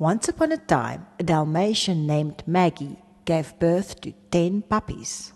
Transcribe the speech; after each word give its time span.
Once 0.00 0.30
upon 0.30 0.50
a 0.50 0.56
time, 0.56 1.06
a 1.18 1.22
Dalmatian 1.22 2.06
named 2.06 2.42
Maggie 2.46 2.96
gave 3.26 3.58
birth 3.58 4.00
to 4.00 4.14
ten 4.30 4.62
puppies. 4.62 5.34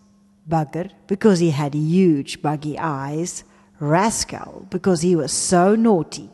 Bugger, 0.49 0.91
because 1.07 1.39
he 1.39 1.51
had 1.51 1.75
huge 1.75 2.41
buggy 2.41 2.79
eyes. 2.79 3.45
Rascal, 3.79 4.67
because 4.71 5.03
he 5.03 5.15
was 5.15 5.33
so 5.35 5.75
naughty. 5.75 6.31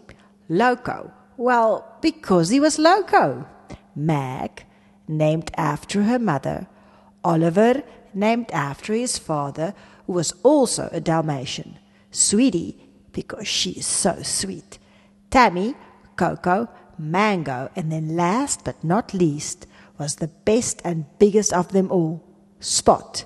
Loco, 0.48 1.12
well, 1.36 1.98
because 2.00 2.50
he 2.50 2.60
was 2.60 2.78
loco. 2.78 3.48
Mag, 3.96 4.64
named 5.08 5.50
after 5.56 6.04
her 6.04 6.20
mother. 6.20 6.68
Oliver, 7.24 7.82
named 8.14 8.52
after 8.52 8.94
his 8.94 9.18
father, 9.18 9.74
who 10.06 10.12
was 10.12 10.34
also 10.44 10.88
a 10.92 11.00
Dalmatian. 11.00 11.80
Sweetie, 12.12 12.80
because 13.10 13.48
she 13.48 13.70
is 13.70 13.86
so 13.86 14.22
sweet. 14.22 14.78
Tammy, 15.30 15.74
Coco, 16.14 16.68
Mango, 17.00 17.70
and 17.74 17.90
then 17.90 18.16
last 18.16 18.64
but 18.64 18.84
not 18.84 19.14
least 19.14 19.66
was 19.98 20.16
the 20.16 20.28
best 20.28 20.80
and 20.84 21.06
biggest 21.18 21.52
of 21.52 21.72
them 21.72 21.90
all, 21.90 22.22
Spot. 22.60 23.24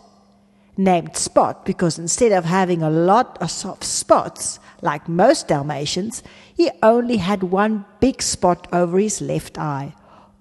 Named 0.77 1.17
Spot 1.17 1.65
because 1.65 1.99
instead 1.99 2.33
of 2.33 2.45
having 2.45 2.83
a 2.83 2.91
lot 2.91 3.39
of 3.41 3.51
soft 3.51 3.85
spots, 3.85 4.59
like 4.83 5.09
most 5.09 5.49
Dalmatians, 5.49 6.23
he 6.57 6.71
only 6.83 7.19
had 7.19 7.43
one 7.43 7.85
big 8.01 8.23
spot 8.23 8.67
over 8.73 8.99
his 8.99 9.21
left 9.21 9.57
eye. 9.59 9.95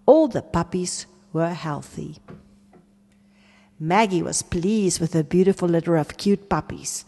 All 0.05 0.27
the 0.27 0.41
puppies 0.41 1.05
were 1.31 1.53
healthy. 1.53 2.17
Maggie 3.79 4.23
was 4.23 4.41
pleased 4.41 4.99
with 4.99 5.13
her 5.13 5.23
beautiful 5.23 5.67
litter 5.67 5.97
of 5.97 6.17
cute 6.17 6.49
puppies, 6.49 7.05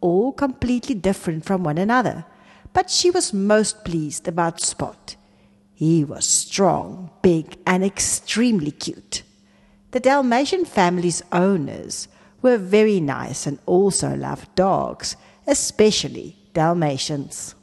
all 0.00 0.32
completely 0.32 0.94
different 0.94 1.44
from 1.44 1.62
one 1.62 1.78
another, 1.78 2.24
but 2.72 2.90
she 2.90 3.10
was 3.10 3.32
most 3.32 3.84
pleased 3.84 4.26
about 4.26 4.60
Spot. 4.60 5.16
He 5.84 6.02
was 6.02 6.24
strong, 6.24 7.10
big, 7.20 7.58
and 7.66 7.84
extremely 7.84 8.70
cute. 8.70 9.22
The 9.90 10.00
Dalmatian 10.00 10.64
family's 10.64 11.22
owners 11.30 12.08
were 12.40 12.56
very 12.56 13.00
nice 13.00 13.46
and 13.46 13.58
also 13.66 14.16
loved 14.16 14.54
dogs, 14.54 15.14
especially 15.46 16.38
Dalmatians. 16.54 17.54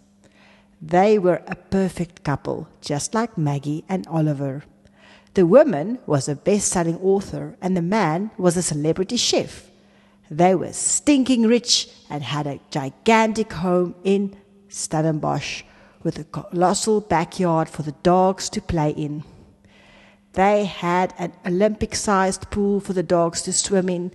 They 0.79 1.17
were 1.17 1.41
a 1.47 1.55
perfect 1.55 2.23
couple, 2.23 2.67
just 2.79 3.15
like 3.15 3.39
Maggie 3.39 3.85
and 3.89 4.05
Oliver. 4.05 4.65
The 5.33 5.47
woman 5.47 5.97
was 6.05 6.29
a 6.29 6.35
best 6.35 6.67
selling 6.67 6.99
author, 6.99 7.57
and 7.59 7.75
the 7.75 7.81
man 7.81 8.29
was 8.37 8.55
a 8.55 8.61
celebrity 8.61 9.17
chef. 9.17 9.71
They 10.29 10.53
were 10.53 10.73
stinking 10.73 11.47
rich 11.47 11.89
and 12.07 12.21
had 12.21 12.45
a 12.45 12.59
gigantic 12.69 13.51
home 13.51 13.95
in 14.03 14.37
Stellenbosch 14.69 15.63
with 16.03 16.17
a 16.19 16.23
colossal 16.23 17.01
backyard 17.01 17.69
for 17.69 17.83
the 17.83 17.95
dogs 18.03 18.49
to 18.49 18.61
play 18.61 18.91
in. 18.91 19.23
They 20.33 20.65
had 20.65 21.13
an 21.17 21.33
Olympic 21.45 21.95
sized 21.95 22.49
pool 22.51 22.79
for 22.79 22.93
the 22.93 23.03
dogs 23.03 23.41
to 23.43 23.53
swim 23.53 23.89
in, 23.89 24.11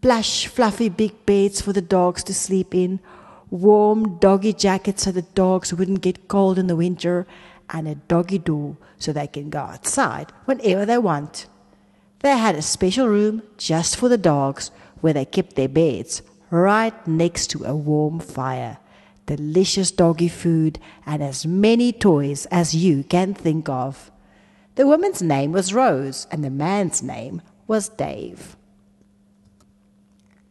plush, 0.00 0.46
fluffy 0.46 0.88
big 0.88 1.26
beds 1.26 1.60
for 1.60 1.72
the 1.72 1.82
dogs 1.82 2.22
to 2.24 2.34
sleep 2.34 2.74
in, 2.74 3.00
warm 3.50 4.18
doggy 4.18 4.52
jackets 4.52 5.02
so 5.04 5.12
the 5.12 5.22
dogs 5.22 5.74
wouldn't 5.74 6.02
get 6.02 6.28
cold 6.28 6.58
in 6.58 6.68
the 6.68 6.76
winter, 6.76 7.26
and 7.68 7.88
a 7.88 7.94
doggy 7.94 8.38
door 8.38 8.76
so 8.98 9.12
they 9.12 9.26
can 9.26 9.50
go 9.50 9.60
outside 9.60 10.32
whenever 10.44 10.86
they 10.86 10.98
want. 10.98 11.46
They 12.20 12.36
had 12.36 12.54
a 12.54 12.62
special 12.62 13.08
room 13.08 13.42
just 13.56 13.96
for 13.96 14.08
the 14.08 14.18
dogs 14.18 14.70
where 15.00 15.12
they 15.12 15.24
kept 15.24 15.56
their 15.56 15.68
beds 15.68 16.22
right 16.50 16.94
next 17.06 17.48
to 17.48 17.64
a 17.64 17.74
warm 17.74 18.20
fire. 18.20 18.78
Delicious 19.30 19.92
doggy 19.92 20.26
food 20.26 20.80
and 21.06 21.22
as 21.22 21.46
many 21.46 21.92
toys 21.92 22.46
as 22.46 22.74
you 22.74 23.04
can 23.04 23.32
think 23.32 23.68
of. 23.68 24.10
The 24.74 24.88
woman's 24.88 25.22
name 25.22 25.52
was 25.52 25.72
Rose 25.72 26.26
and 26.32 26.42
the 26.42 26.50
man's 26.50 27.00
name 27.00 27.40
was 27.68 27.88
Dave. 27.88 28.56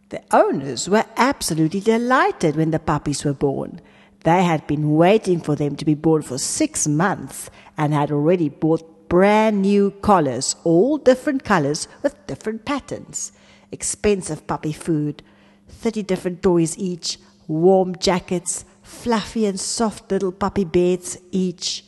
The 0.08 0.24
owners 0.32 0.88
were 0.88 1.04
absolutely 1.18 1.82
delighted 1.82 2.56
when 2.56 2.72
the 2.72 2.80
puppies 2.80 3.26
were 3.26 3.34
born. 3.34 3.82
They 4.24 4.46
had 4.46 4.66
been 4.66 4.96
waiting 4.96 5.42
for 5.42 5.58
them 5.58 5.76
to 5.76 5.84
be 5.84 5.94
born 5.94 6.22
for 6.22 6.38
six 6.38 6.88
months 6.88 7.50
and 7.78 7.94
had 7.94 8.14
already 8.14 8.48
bought 8.48 9.10
brand 9.10 9.62
new 9.62 9.92
collars, 9.92 10.56
all 10.64 10.98
different 10.98 11.44
colors 11.44 11.90
with 12.02 12.26
different 12.28 12.64
patterns. 12.64 13.34
Expensive 13.74 14.48
puppy 14.48 14.72
food, 14.72 15.22
30 15.68 16.02
different 16.04 16.42
toys 16.42 16.78
each, 16.78 17.18
warm 17.46 17.98
jackets, 17.98 18.64
fluffy 18.90 19.46
and 19.46 19.60
soft 19.60 20.12
little 20.12 20.32
puppy 20.32 20.66
beds 20.66 21.18
each. 21.32 21.86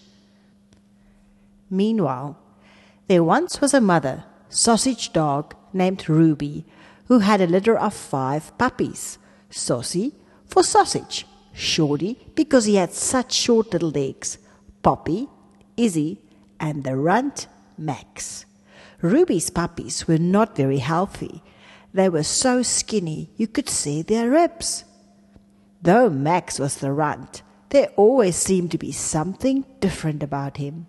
Meanwhile, 1.70 2.38
there 3.08 3.24
once 3.24 3.60
was 3.60 3.74
a 3.74 3.82
mother, 3.82 4.24
sausage 4.50 5.12
dog, 5.12 5.56
named 5.74 6.08
Ruby, 6.08 6.66
who 7.08 7.20
had 7.20 7.42
a 7.42 7.48
litter 7.48 7.78
of 7.78 7.94
five 7.94 8.58
puppies. 8.58 9.18
Saucy 9.50 10.14
for 10.46 10.64
sausage. 10.64 11.26
Shorty 11.54 12.18
because 12.36 12.66
he 12.66 12.76
had 12.76 12.94
such 12.94 13.34
short 13.34 13.74
little 13.74 13.90
legs, 13.90 14.38
Poppy, 14.82 15.28
Izzy, 15.76 16.20
and 16.60 16.84
the 16.84 16.96
runt, 16.96 17.48
Max. 17.78 18.46
Ruby's 19.02 19.50
puppies 19.50 20.08
were 20.08 20.18
not 20.18 20.56
very 20.56 20.78
healthy. 20.78 21.44
They 21.94 22.08
were 22.08 22.24
so 22.24 22.62
skinny 22.62 23.32
you 23.36 23.48
could 23.48 23.68
see 23.68 24.02
their 24.02 24.30
ribs. 24.30 24.86
Though 25.84 26.12
Max 26.12 26.60
was 26.60 26.78
the 26.78 26.92
runt, 26.92 27.42
there 27.70 27.90
always 27.96 28.36
seemed 28.36 28.70
to 28.72 28.78
be 28.78 28.92
something 28.92 29.66
different 29.80 30.22
about 30.22 30.58
him. 30.58 30.86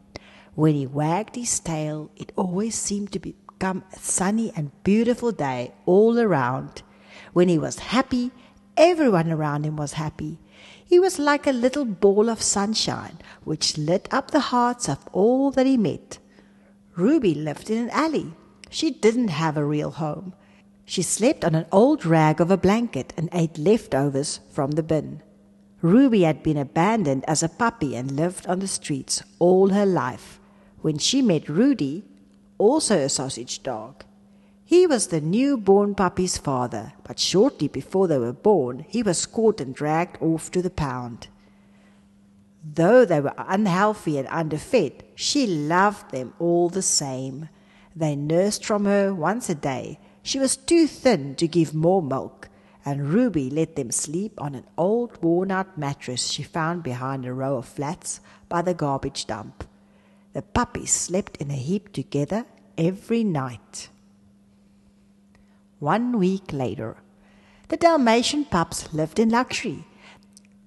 When 0.54 0.75
he 0.75 0.86
wagged 0.86 1.36
his 1.36 1.60
tail, 1.60 2.10
it 2.14 2.32
always 2.36 2.75
seemed 2.75 3.10
to 3.12 3.19
become 3.19 3.84
a 3.94 3.98
sunny 3.98 4.52
and 4.54 4.70
beautiful 4.84 5.32
day 5.32 5.72
all 5.86 6.19
around. 6.19 6.82
When 7.32 7.48
he 7.48 7.58
was 7.58 7.78
happy, 7.78 8.32
everyone 8.76 9.32
around 9.32 9.64
him 9.64 9.76
was 9.76 9.94
happy. 9.94 10.38
He 10.84 11.00
was 11.00 11.19
like 11.19 11.47
a 11.47 11.52
little 11.52 11.86
ball 11.86 12.28
of 12.28 12.42
sunshine, 12.42 13.19
which 13.44 13.78
lit 13.78 14.08
up 14.10 14.31
the 14.31 14.41
hearts 14.41 14.91
of 14.91 15.08
all 15.12 15.50
that 15.52 15.64
he 15.64 15.78
met. 15.78 16.19
Ruby 16.97 17.34
lived 17.34 17.70
in 17.70 17.78
an 17.78 17.91
alley. 17.91 18.34
She 18.69 18.91
didn't 18.91 19.28
have 19.28 19.56
a 19.56 19.64
real 19.64 19.92
home. 19.92 20.34
She 20.92 21.00
slept 21.00 21.42
on 21.42 21.54
an 21.54 21.64
old 21.72 22.04
rag 22.04 22.38
of 22.38 22.50
a 22.50 22.58
blanket 22.58 23.14
and 23.16 23.30
ate 23.32 23.56
leftovers 23.56 24.41
from 24.50 24.72
the 24.72 24.82
bin. 24.82 25.22
Ruby 25.80 26.25
had 26.25 26.42
been 26.42 26.58
abandoned 26.58 27.25
as 27.26 27.42
a 27.42 27.48
puppy 27.48 27.97
and 27.97 28.12
lived 28.12 28.47
on 28.47 28.58
the 28.58 28.69
streets 28.69 29.22
all 29.38 29.70
her 29.70 29.86
life. 29.86 30.38
When 30.82 30.98
she 30.98 31.22
met 31.22 31.48
Rudy, 31.48 32.04
also 32.58 32.98
a 32.98 33.08
sausage 33.08 33.62
dog, 33.62 34.04
he 34.66 34.86
was 34.86 35.06
the 35.06 35.22
new-born 35.22 35.94
puppy's 35.94 36.36
father, 36.36 36.92
but 37.04 37.19
shortly 37.19 37.69
before 37.69 38.06
they 38.06 38.19
were 38.19 38.34
born, 38.34 38.84
he 38.86 39.02
was 39.02 39.25
caught 39.25 39.62
and 39.62 39.75
dragged 39.75 40.20
off 40.20 40.50
to 40.50 40.60
the 40.60 40.69
pound. 40.69 41.28
Though 42.62 43.06
they 43.06 43.22
were 43.22 43.32
unhealthy 43.38 44.19
and 44.19 44.28
underfed, 44.28 45.04
she 45.14 45.47
loved 45.47 46.10
them 46.10 46.34
all 46.38 46.69
the 46.69 46.82
same. 46.82 47.48
They 47.97 48.14
nursed 48.14 48.62
from 48.62 48.84
her 48.84 49.14
once 49.14 49.48
a 49.48 49.54
day. 49.54 49.98
She 50.22 50.38
was 50.38 50.56
too 50.56 50.86
thin 50.86 51.34
to 51.36 51.48
give 51.48 51.74
more 51.74 52.02
milk, 52.02 52.48
and 52.84 53.10
Ruby 53.10 53.50
let 53.50 53.76
them 53.76 53.90
sleep 53.90 54.40
on 54.40 54.54
an 54.54 54.66
old 54.78 55.22
worn-out 55.22 55.76
mattress 55.76 56.28
she 56.28 56.42
found 56.42 56.82
behind 56.82 57.24
a 57.24 57.32
row 57.32 57.56
of 57.56 57.66
flats 57.66 58.20
by 58.48 58.62
the 58.62 58.74
garbage 58.74 59.26
dump. 59.26 59.64
The 60.32 60.42
puppies 60.42 60.92
slept 60.92 61.36
in 61.36 61.50
a 61.50 61.54
heap 61.54 61.92
together 61.92 62.46
every 62.78 63.24
night. 63.24 63.88
One 65.78 66.18
week 66.18 66.52
later, 66.52 66.96
the 67.68 67.76
Dalmatian 67.76 68.44
pups 68.44 68.92
lived 68.92 69.18
in 69.18 69.30
luxury. 69.30 69.84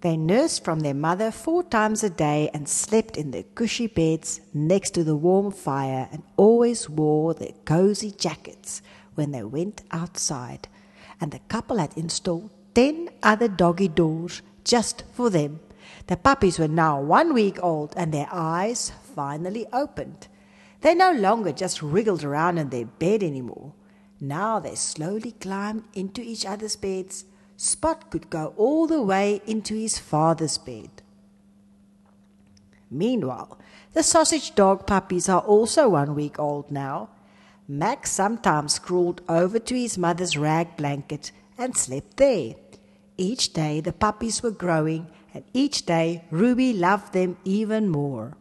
They 0.01 0.17
nursed 0.17 0.63
from 0.63 0.81
their 0.81 0.93
mother 0.93 1.31
four 1.31 1.63
times 1.63 2.03
a 2.03 2.09
day 2.09 2.49
and 2.53 2.67
slept 2.67 3.17
in 3.17 3.31
their 3.31 3.43
cushy 3.43 3.87
beds 3.87 4.41
next 4.53 4.91
to 4.95 5.03
the 5.03 5.15
warm 5.15 5.51
fire 5.51 6.09
and 6.11 6.21
always 6.35 6.89
wore 6.89 7.33
their 7.33 7.53
cozy 7.63 8.11
jackets 8.11 8.81
when 9.15 9.31
they 9.31 9.43
went 9.43 9.81
outside. 9.91 10.67
And 11.19 11.31
the 11.31 11.39
couple 11.47 11.77
had 11.77 11.97
installed 11.97 12.49
ten 12.73 13.09
other 13.23 13.47
doggy 13.47 13.87
doors 13.87 14.41
just 14.63 15.03
for 15.13 15.29
them. 15.29 15.59
The 16.07 16.17
puppies 16.17 16.59
were 16.59 16.67
now 16.67 17.01
one 17.01 17.33
week 17.33 17.57
old 17.63 17.93
and 17.97 18.13
their 18.13 18.27
eyes 18.31 18.91
finally 19.15 19.65
opened. 19.73 20.27
They 20.81 20.93
no 20.93 21.11
longer 21.11 21.51
just 21.51 21.81
wriggled 21.81 22.23
around 22.23 22.57
in 22.57 22.69
their 22.69 22.85
bed 22.85 23.23
anymore. 23.23 23.73
Now 24.19 24.59
they 24.59 24.75
slowly 24.75 25.31
climbed 25.31 25.83
into 25.93 26.21
each 26.21 26.45
other's 26.45 26.75
beds. 26.75 27.25
Spot 27.57 28.11
could 28.11 28.29
go 28.29 28.53
all 28.57 28.85
the 28.85 29.01
way 29.01 29.41
into 29.47 29.73
his 29.75 29.97
father's 29.97 30.57
bed. 30.57 30.89
Meanwhile, 32.91 33.57
the 33.93 34.03
sausage 34.03 34.53
dog 34.55 34.85
puppies 34.85 35.29
are 35.29 35.41
also 35.41 35.89
one 35.89 36.15
week 36.15 36.37
old 36.37 36.69
now. 36.69 37.09
Max 37.67 38.11
sometimes 38.11 38.77
crawled 38.77 39.21
over 39.27 39.57
to 39.57 39.75
his 39.75 39.97
mother's 39.97 40.37
rag 40.37 40.77
blanket 40.77 41.31
and 41.57 41.75
slept 41.75 42.17
there. 42.17 42.53
Each 43.17 43.53
day 43.53 43.81
the 43.81 43.93
puppies 43.93 44.43
were 44.43 44.51
growing, 44.51 45.07
and 45.33 45.43
each 45.51 45.85
day 45.85 46.25
Ruby 46.29 46.73
loved 46.73 47.13
them 47.13 47.37
even 47.43 47.89
more. 47.89 48.37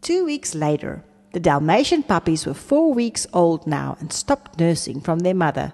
Two 0.00 0.24
weeks 0.24 0.54
later, 0.54 1.02
the 1.32 1.40
Dalmatian 1.40 2.04
puppies 2.04 2.46
were 2.46 2.54
four 2.54 2.92
weeks 2.92 3.26
old 3.32 3.66
now 3.66 3.96
and 3.98 4.12
stopped 4.12 4.60
nursing 4.60 5.00
from 5.00 5.20
their 5.20 5.34
mother. 5.34 5.72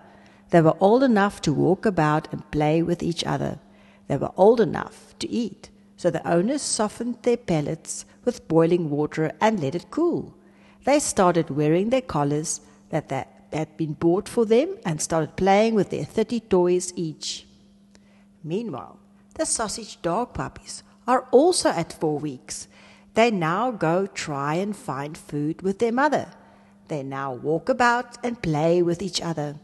They 0.50 0.62
were 0.62 0.76
old 0.80 1.02
enough 1.02 1.42
to 1.42 1.52
walk 1.52 1.84
about 1.84 2.32
and 2.32 2.50
play 2.50 2.82
with 2.82 3.02
each 3.02 3.22
other. 3.24 3.58
They 4.06 4.16
were 4.16 4.32
old 4.36 4.60
enough 4.60 5.14
to 5.18 5.28
eat, 5.28 5.68
so 5.96 6.10
the 6.10 6.26
owners 6.26 6.62
softened 6.62 7.18
their 7.22 7.36
pellets 7.36 8.06
with 8.24 8.48
boiling 8.48 8.88
water 8.88 9.32
and 9.42 9.60
let 9.60 9.74
it 9.74 9.90
cool. 9.90 10.37
They 10.84 10.98
started 11.00 11.50
wearing 11.50 11.90
their 11.90 12.02
collars 12.02 12.60
that 12.90 13.10
had 13.52 13.76
been 13.76 13.94
bought 13.94 14.28
for 14.28 14.44
them 14.44 14.76
and 14.84 15.00
started 15.00 15.36
playing 15.36 15.74
with 15.74 15.90
their 15.90 16.04
30 16.04 16.40
toys 16.40 16.92
each. 16.96 17.46
Meanwhile, 18.42 18.98
the 19.34 19.46
sausage 19.46 20.00
dog 20.02 20.34
puppies 20.34 20.82
are 21.06 21.26
also 21.30 21.70
at 21.70 21.92
four 21.92 22.18
weeks. 22.18 22.68
They 23.14 23.30
now 23.30 23.70
go 23.70 24.06
try 24.06 24.54
and 24.54 24.76
find 24.76 25.16
food 25.16 25.62
with 25.62 25.78
their 25.78 25.92
mother. 25.92 26.28
They 26.88 27.02
now 27.02 27.34
walk 27.34 27.68
about 27.68 28.18
and 28.24 28.40
play 28.42 28.82
with 28.82 29.02
each 29.02 29.20
other. 29.20 29.56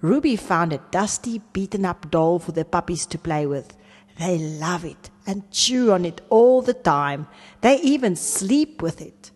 Ruby 0.00 0.36
found 0.36 0.72
a 0.72 0.82
dusty, 0.90 1.40
beaten 1.52 1.84
up 1.84 2.10
doll 2.10 2.38
for 2.38 2.52
the 2.52 2.64
puppies 2.64 3.06
to 3.06 3.18
play 3.18 3.46
with. 3.46 3.76
They 4.18 4.38
love 4.38 4.84
it 4.84 5.10
and 5.26 5.50
chew 5.50 5.92
on 5.92 6.04
it 6.04 6.20
all 6.28 6.62
the 6.62 6.74
time. 6.74 7.26
They 7.62 7.80
even 7.80 8.16
sleep 8.16 8.82
with 8.82 9.00
it. 9.00 9.30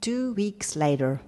Two 0.00 0.32
weeks 0.34 0.76
later, 0.76 1.20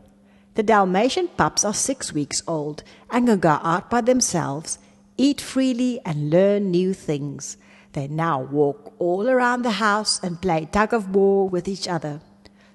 the 0.55 0.63
Dalmatian 0.63 1.29
pups 1.29 1.65
are 1.65 1.75
six 1.75 2.13
weeks 2.13 2.43
old 2.47 2.85
and 3.11 3.27
can 3.27 3.41
go 3.41 3.59
out 3.63 3.91
by 3.91 4.01
themselves, 4.01 4.79
eat 5.17 5.41
freely, 5.41 6.01
and 6.05 6.31
learn 6.31 6.71
new 6.71 6.95
things. 6.95 7.57
They 7.93 8.07
now 8.07 8.41
walk 8.43 8.95
all 8.99 9.29
around 9.29 9.63
the 9.63 9.83
house 9.83 10.23
and 10.23 10.41
play 10.41 10.69
tug 10.71 10.95
of 10.95 11.15
war 11.15 11.49
with 11.49 11.67
each 11.67 11.89
other. 11.89 12.21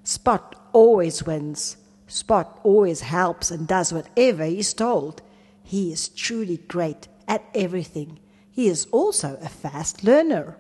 Spot 0.03 0.55
always 0.73 1.23
wins. 1.23 1.77
Spot 2.07 2.59
always 2.63 3.01
helps 3.01 3.49
and 3.49 3.67
does 3.67 3.93
whatever 3.93 4.43
he's 4.43 4.73
told. 4.73 5.21
He 5.63 5.93
is 5.93 6.09
truly 6.09 6.57
great 6.57 7.07
at 7.27 7.43
everything. 7.55 8.19
He 8.51 8.67
is 8.67 8.87
also 8.91 9.37
a 9.41 9.49
fast 9.49 10.03
learner. 10.03 10.57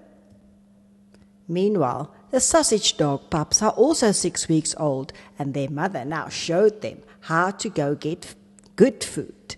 Meanwhile, 1.47 2.11
the 2.31 2.39
sausage 2.39 2.97
dog 2.97 3.29
pups 3.29 3.61
are 3.61 3.71
also 3.71 4.11
six 4.11 4.47
weeks 4.47 4.73
old, 4.77 5.13
and 5.37 5.53
their 5.53 5.69
mother 5.69 6.03
now 6.03 6.27
showed 6.27 6.81
them 6.81 7.03
how 7.21 7.51
to 7.51 7.69
go 7.69 7.95
get 7.95 8.33
good 8.75 9.03
food. 9.03 9.55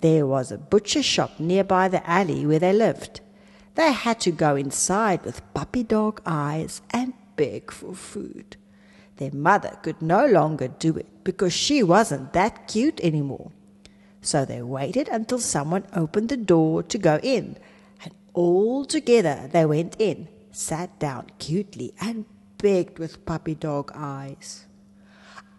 There 0.00 0.26
was 0.26 0.50
a 0.50 0.58
butcher 0.58 1.02
shop 1.02 1.38
nearby 1.38 1.88
the 1.88 2.08
alley 2.08 2.46
where 2.46 2.58
they 2.58 2.72
lived. 2.72 3.20
They 3.74 3.92
had 3.92 4.18
to 4.20 4.32
go 4.32 4.56
inside 4.56 5.24
with 5.24 5.54
puppy 5.54 5.82
dog 5.82 6.22
eyes 6.24 6.80
and 6.90 7.12
beg 7.36 7.70
for 7.70 7.94
food. 7.94 8.56
Their 9.18 9.32
mother 9.32 9.78
could 9.82 10.00
no 10.00 10.24
longer 10.26 10.68
do 10.68 10.96
it 10.96 11.22
because 11.22 11.52
she 11.52 11.82
wasn't 11.82 12.32
that 12.32 12.66
cute 12.66 12.98
anymore. 13.00 13.52
So 14.22 14.46
they 14.46 14.62
waited 14.62 15.08
until 15.08 15.38
someone 15.38 15.84
opened 15.94 16.30
the 16.30 16.38
door 16.38 16.82
to 16.84 16.98
go 16.98 17.20
in, 17.22 17.58
and 18.02 18.14
all 18.32 18.86
together 18.86 19.50
they 19.52 19.66
went 19.66 19.96
in 19.98 20.28
sat 20.50 20.98
down 20.98 21.26
cutely 21.38 21.94
and 22.00 22.24
begged 22.58 22.98
with 22.98 23.24
puppy 23.24 23.54
dog 23.54 23.90
eyes. 23.94 24.66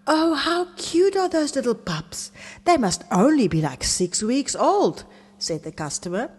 Oh, 0.07 0.33
how 0.33 0.67
cute 0.75 1.15
are 1.15 1.29
those 1.29 1.55
little 1.55 1.75
pups! 1.75 2.31
They 2.65 2.77
must 2.77 3.03
only 3.11 3.47
be 3.47 3.61
like 3.61 3.83
six 3.83 4.23
weeks 4.23 4.55
old, 4.55 5.03
said 5.38 5.63
the 5.63 5.71
customer. 5.71 6.31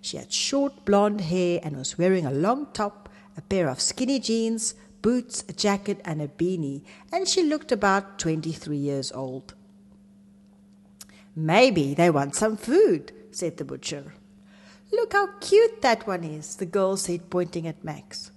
She 0.00 0.16
had 0.16 0.32
short 0.32 0.84
blonde 0.84 1.22
hair 1.22 1.60
and 1.62 1.76
was 1.76 1.98
wearing 1.98 2.26
a 2.26 2.30
long 2.30 2.68
top, 2.72 3.08
a 3.36 3.42
pair 3.42 3.68
of 3.68 3.80
skinny 3.80 4.20
jeans, 4.20 4.74
boots, 5.02 5.44
a 5.48 5.52
jacket, 5.52 6.00
and 6.04 6.20
a 6.20 6.28
beanie, 6.28 6.82
and 7.12 7.26
she 7.26 7.42
looked 7.42 7.72
about 7.72 8.18
twenty 8.18 8.52
three 8.52 8.76
years 8.76 9.10
old. 9.12 9.54
Maybe 11.34 11.94
they 11.94 12.10
want 12.10 12.34
some 12.34 12.56
food, 12.56 13.12
said 13.30 13.56
the 13.56 13.64
butcher. 13.64 14.14
Look 14.90 15.12
how 15.12 15.28
cute 15.40 15.82
that 15.82 16.06
one 16.06 16.24
is, 16.24 16.56
the 16.56 16.66
girl 16.66 16.96
said, 16.96 17.30
pointing 17.30 17.66
at 17.66 17.84
Max. 17.84 18.30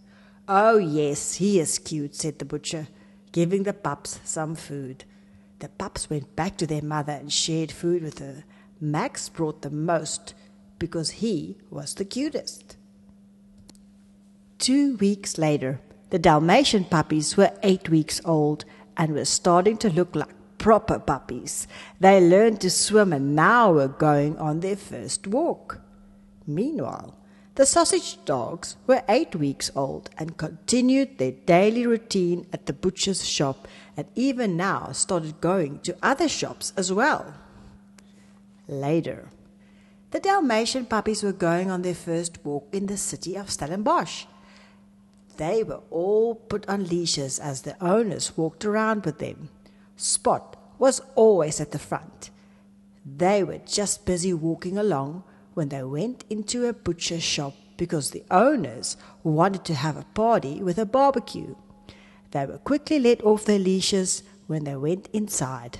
Oh, 0.47 0.77
yes, 0.77 1.35
he 1.35 1.59
is 1.59 1.79
cute, 1.79 2.15
said 2.15 2.39
the 2.39 2.45
butcher, 2.45 2.87
giving 3.31 3.63
the 3.63 3.73
pups 3.73 4.19
some 4.23 4.55
food. 4.55 5.05
The 5.59 5.69
pups 5.69 6.09
went 6.09 6.35
back 6.35 6.57
to 6.57 6.67
their 6.67 6.81
mother 6.81 7.13
and 7.13 7.31
shared 7.31 7.71
food 7.71 8.03
with 8.03 8.19
her. 8.19 8.43
Max 8.79 9.29
brought 9.29 9.61
the 9.61 9.69
most 9.69 10.33
because 10.79 11.11
he 11.11 11.57
was 11.69 11.93
the 11.93 12.05
cutest. 12.05 12.77
Two 14.57 14.97
weeks 14.97 15.37
later, 15.37 15.79
the 16.09 16.19
Dalmatian 16.19 16.85
puppies 16.85 17.37
were 17.37 17.51
eight 17.63 17.89
weeks 17.89 18.19
old 18.25 18.65
and 18.97 19.13
were 19.13 19.25
starting 19.25 19.77
to 19.77 19.89
look 19.89 20.15
like 20.15 20.33
proper 20.57 20.99
puppies. 20.99 21.67
They 21.99 22.19
learned 22.19 22.61
to 22.61 22.69
swim 22.69 23.13
and 23.13 23.35
now 23.35 23.71
were 23.73 23.87
going 23.87 24.37
on 24.37 24.59
their 24.59 24.75
first 24.75 25.27
walk. 25.27 25.80
Meanwhile, 26.55 27.15
the 27.55 27.65
sausage 27.65 28.23
dogs 28.25 28.75
were 28.87 29.03
eight 29.07 29.35
weeks 29.35 29.71
old 29.75 30.09
and 30.17 30.37
continued 30.37 31.17
their 31.17 31.31
daily 31.31 31.85
routine 31.85 32.47
at 32.53 32.65
the 32.65 32.73
butcher's 32.73 33.25
shop 33.27 33.67
and 33.97 34.07
even 34.15 34.55
now 34.57 34.91
started 34.91 35.41
going 35.41 35.79
to 35.79 35.97
other 36.01 36.29
shops 36.29 36.73
as 36.77 36.91
well. 36.91 37.33
Later, 38.67 39.29
the 40.11 40.19
Dalmatian 40.19 40.85
puppies 40.85 41.23
were 41.23 41.33
going 41.33 41.69
on 41.69 41.81
their 41.81 41.95
first 41.95 42.43
walk 42.45 42.67
in 42.71 42.87
the 42.87 42.97
city 42.97 43.35
of 43.35 43.49
Stellenbosch. 43.49 44.25
They 45.37 45.63
were 45.63 45.81
all 45.89 46.35
put 46.35 46.67
on 46.67 46.87
leashes 46.87 47.39
as 47.39 47.61
the 47.61 47.81
owners 47.83 48.37
walked 48.37 48.65
around 48.65 49.05
with 49.05 49.19
them. 49.19 49.49
Spot 49.95 50.57
was 50.79 51.01
always 51.15 51.61
at 51.61 51.71
the 51.71 51.79
front. 51.79 52.29
They 53.05 53.43
were 53.43 53.59
just 53.59 54.05
busy 54.05 54.33
walking 54.33 54.77
along 54.77 55.23
when 55.53 55.69
they 55.69 55.83
went 55.83 56.23
into 56.29 56.65
a 56.65 56.73
butcher 56.73 57.19
shop 57.19 57.53
because 57.77 58.11
the 58.11 58.23
owners 58.29 58.97
wanted 59.23 59.65
to 59.65 59.73
have 59.73 59.97
a 59.97 60.05
party 60.13 60.61
with 60.61 60.77
a 60.77 60.85
barbecue. 60.85 61.55
They 62.31 62.45
were 62.45 62.57
quickly 62.59 62.99
let 62.99 63.23
off 63.23 63.45
their 63.45 63.59
leashes 63.59 64.23
when 64.47 64.63
they 64.63 64.75
went 64.75 65.09
inside. 65.13 65.79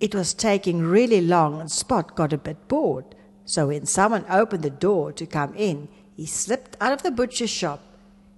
It 0.00 0.14
was 0.14 0.34
taking 0.34 0.80
really 0.82 1.20
long 1.20 1.60
and 1.60 1.70
Spot 1.70 2.16
got 2.16 2.32
a 2.32 2.38
bit 2.38 2.68
bored, 2.68 3.14
so 3.44 3.68
when 3.68 3.86
someone 3.86 4.24
opened 4.28 4.62
the 4.62 4.70
door 4.70 5.12
to 5.12 5.26
come 5.26 5.54
in, 5.54 5.88
he 6.16 6.26
slipped 6.26 6.76
out 6.80 6.92
of 6.92 7.02
the 7.02 7.10
butcher 7.10 7.46
shop. 7.46 7.80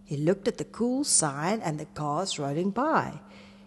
He 0.04 0.16
looked 0.16 0.46
at 0.46 0.58
the 0.58 0.64
cool 0.64 1.04
sign 1.04 1.60
and 1.60 1.78
the 1.78 1.86
cars 1.86 2.38
rolling 2.38 2.70
by. 2.70 3.20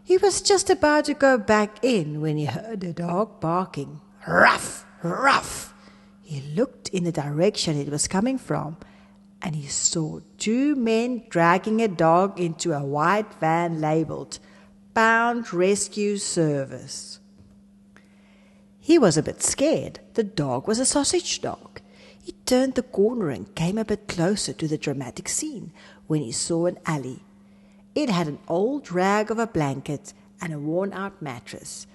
He 0.03 0.17
was 0.17 0.41
just 0.41 0.69
about 0.69 1.05
to 1.05 1.13
go 1.13 1.37
back 1.37 1.83
in 1.83 2.21
when 2.21 2.37
he 2.37 2.45
heard 2.45 2.83
a 2.83 2.93
dog 2.93 3.39
barking. 3.39 4.01
Ruff! 4.27 4.86
Ruff! 5.03 5.73
He 6.21 6.41
looked 6.41 6.89
in 6.89 7.03
the 7.03 7.11
direction 7.11 7.77
it 7.77 7.89
was 7.89 8.07
coming 8.07 8.37
from 8.37 8.77
and 9.41 9.55
he 9.55 9.67
saw 9.67 10.19
two 10.37 10.75
men 10.75 11.23
dragging 11.29 11.81
a 11.81 11.87
dog 11.87 12.39
into 12.39 12.73
a 12.73 12.83
white 12.83 13.33
van 13.39 13.79
labeled 13.79 14.39
Pound 14.93 15.53
Rescue 15.53 16.17
Service. 16.17 17.19
He 18.79 18.97
was 18.97 19.17
a 19.17 19.23
bit 19.23 19.43
scared. 19.43 19.99
The 20.15 20.23
dog 20.23 20.67
was 20.67 20.79
a 20.79 20.85
sausage 20.85 21.41
dog. 21.41 21.81
He 22.23 22.31
turned 22.45 22.75
the 22.75 22.83
corner 22.83 23.29
and 23.29 23.53
came 23.53 23.77
a 23.77 23.85
bit 23.85 24.07
closer 24.07 24.53
to 24.53 24.67
the 24.67 24.77
dramatic 24.77 25.29
scene 25.29 25.71
when 26.07 26.21
he 26.21 26.31
saw 26.31 26.65
an 26.65 26.79
alley. 26.85 27.23
It 27.93 28.09
had 28.09 28.27
an 28.27 28.39
old 28.47 28.91
rag 28.91 29.29
of 29.29 29.39
a 29.39 29.47
blanket 29.47 30.13
and 30.41 30.51
a 30.51 30.59
worn 30.59 30.93
out 30.93 31.21
mattress, 31.21 31.85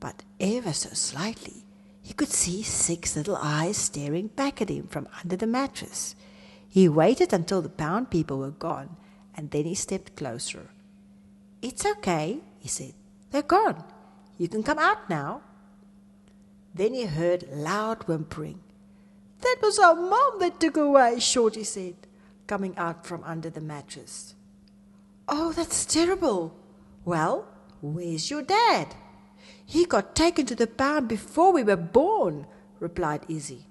but 0.00 0.24
ever 0.40 0.72
so 0.72 0.90
slightly 0.90 1.64
he 2.08 2.14
could 2.14 2.30
see 2.30 2.62
six 2.62 3.16
little 3.16 3.36
eyes 3.36 3.76
staring 3.76 4.28
back 4.28 4.62
at 4.62 4.70
him 4.70 4.86
from 4.86 5.06
under 5.20 5.36
the 5.36 5.46
mattress. 5.46 6.16
He 6.66 6.88
waited 6.88 7.34
until 7.34 7.60
the 7.60 7.68
pound 7.68 8.10
people 8.10 8.38
were 8.38 8.50
gone, 8.50 8.96
and 9.34 9.50
then 9.50 9.66
he 9.66 9.74
stepped 9.74 10.16
closer. 10.16 10.70
It's 11.60 11.84
okay, 11.84 12.38
he 12.60 12.68
said. 12.68 12.94
They're 13.30 13.42
gone. 13.42 13.84
You 14.38 14.48
can 14.48 14.62
come 14.62 14.78
out 14.78 15.10
now. 15.10 15.42
Then 16.74 16.94
he 16.94 17.04
heard 17.04 17.44
loud 17.52 18.04
whimpering. 18.04 18.60
That 19.42 19.58
was 19.60 19.78
our 19.78 19.94
mom 19.94 20.38
that 20.40 20.58
took 20.58 20.78
away, 20.78 21.20
Shorty 21.20 21.62
said, 21.62 21.96
coming 22.46 22.74
out 22.78 23.06
from 23.06 23.22
under 23.22 23.50
the 23.50 23.60
mattress. 23.60 24.34
Oh, 25.28 25.52
that's 25.52 25.84
terrible. 25.84 26.56
Well, 27.04 27.46
where's 27.82 28.30
your 28.30 28.40
dad? 28.40 28.94
He 29.68 29.84
got 29.84 30.16
taken 30.16 30.46
to 30.46 30.54
the 30.54 30.66
pound 30.66 31.08
before 31.08 31.52
we 31.52 31.62
were 31.62 31.76
born, 31.76 32.46
replied 32.80 33.26
Izzy. 33.28 33.66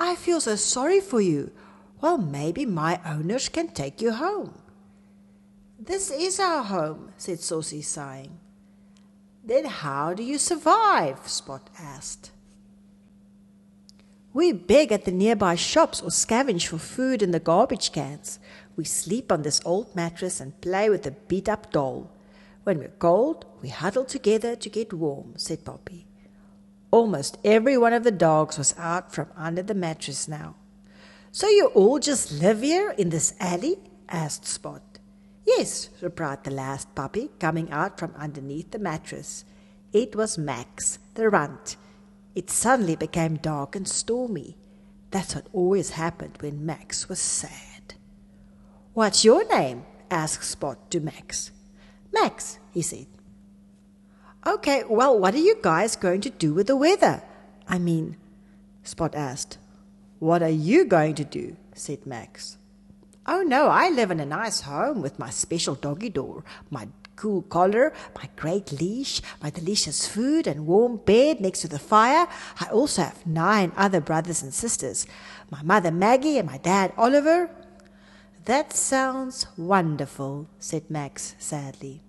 I 0.00 0.16
feel 0.16 0.40
so 0.40 0.56
sorry 0.56 1.00
for 1.00 1.20
you. 1.20 1.52
Well, 2.00 2.18
maybe 2.18 2.66
my 2.66 3.00
owners 3.06 3.48
can 3.48 3.68
take 3.68 4.02
you 4.02 4.10
home. 4.10 4.60
This 5.78 6.10
is 6.10 6.40
our 6.40 6.64
home, 6.64 7.12
said 7.18 7.38
Saucy, 7.38 7.82
sighing. 7.82 8.40
Then 9.44 9.66
how 9.66 10.12
do 10.12 10.24
you 10.24 10.38
survive? 10.38 11.28
Spot 11.28 11.70
asked. 11.78 12.32
We 14.32 14.50
beg 14.50 14.90
at 14.90 15.04
the 15.04 15.12
nearby 15.12 15.54
shops 15.54 16.02
or 16.02 16.10
scavenge 16.10 16.66
for 16.66 16.78
food 16.78 17.22
in 17.22 17.30
the 17.30 17.38
garbage 17.38 17.92
cans. 17.92 18.40
We 18.74 18.82
sleep 18.82 19.30
on 19.30 19.42
this 19.42 19.60
old 19.64 19.94
mattress 19.94 20.40
and 20.40 20.60
play 20.60 20.90
with 20.90 21.04
the 21.04 21.12
beat 21.12 21.48
up 21.48 21.70
doll. 21.70 22.10
When 22.66 22.80
we're 22.80 22.98
cold, 22.98 23.46
we 23.62 23.68
huddle 23.68 24.04
together 24.04 24.56
to 24.56 24.68
get 24.68 24.92
warm, 24.92 25.34
said 25.36 25.64
Poppy. 25.64 26.08
Almost 26.90 27.38
every 27.44 27.78
one 27.78 27.92
of 27.92 28.02
the 28.02 28.10
dogs 28.10 28.58
was 28.58 28.74
out 28.76 29.14
from 29.14 29.28
under 29.36 29.62
the 29.62 29.72
mattress 29.72 30.26
now. 30.26 30.56
So 31.30 31.48
you 31.48 31.66
all 31.76 32.00
just 32.00 32.32
live 32.32 32.62
here 32.62 32.90
in 32.90 33.10
this 33.10 33.34
alley? 33.38 33.78
asked 34.08 34.46
Spot. 34.46 34.82
Yes, 35.44 35.90
replied 36.00 36.42
the 36.42 36.50
last 36.50 36.92
puppy, 36.96 37.30
coming 37.38 37.70
out 37.70 38.00
from 38.00 38.12
underneath 38.16 38.72
the 38.72 38.80
mattress. 38.80 39.44
It 39.92 40.16
was 40.16 40.36
Max, 40.36 40.98
the 41.14 41.30
runt. 41.30 41.76
It 42.34 42.50
suddenly 42.50 42.96
became 42.96 43.36
dark 43.36 43.76
and 43.76 43.86
stormy. 43.86 44.56
That's 45.12 45.36
what 45.36 45.46
always 45.52 45.90
happened 45.90 46.38
when 46.40 46.66
Max 46.66 47.08
was 47.08 47.20
sad. 47.20 47.94
What's 48.92 49.24
your 49.24 49.46
name? 49.46 49.84
asked 50.10 50.42
Spot 50.42 50.90
to 50.90 50.98
Max. 50.98 51.52
Max, 52.20 52.58
he 52.72 52.82
said. 52.82 53.06
Okay, 54.46 54.84
well, 54.88 55.18
what 55.18 55.34
are 55.34 55.46
you 55.50 55.56
guys 55.60 55.96
going 55.96 56.20
to 56.22 56.30
do 56.30 56.54
with 56.54 56.68
the 56.68 56.76
weather? 56.76 57.22
I 57.68 57.78
mean, 57.78 58.16
Spot 58.84 59.14
asked. 59.14 59.58
What 60.18 60.42
are 60.42 60.48
you 60.48 60.84
going 60.84 61.14
to 61.16 61.24
do? 61.24 61.56
said 61.74 62.06
Max. 62.06 62.56
Oh 63.26 63.42
no, 63.42 63.66
I 63.66 63.90
live 63.90 64.10
in 64.10 64.20
a 64.20 64.26
nice 64.26 64.60
home 64.60 65.02
with 65.02 65.18
my 65.18 65.30
special 65.30 65.74
doggy 65.74 66.10
door, 66.10 66.44
my 66.70 66.88
cool 67.16 67.42
collar, 67.42 67.92
my 68.14 68.28
great 68.36 68.70
leash, 68.70 69.20
my 69.42 69.50
delicious 69.50 70.06
food 70.06 70.46
and 70.46 70.66
warm 70.66 70.98
bed 70.98 71.40
next 71.40 71.60
to 71.62 71.68
the 71.68 71.78
fire. 71.78 72.28
I 72.60 72.66
also 72.70 73.02
have 73.02 73.26
nine 73.26 73.72
other 73.76 74.00
brothers 74.00 74.42
and 74.42 74.54
sisters 74.54 75.06
my 75.50 75.62
mother 75.62 75.90
Maggie 75.90 76.38
and 76.38 76.48
my 76.48 76.58
dad 76.58 76.92
Oliver. 76.96 77.50
That 78.46 78.72
sounds 78.72 79.46
wonderful, 79.56 80.48
said 80.58 80.88
Max 80.88 81.34
sadly. 81.38 82.05